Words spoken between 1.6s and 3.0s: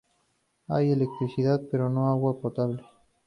pero no agua potable.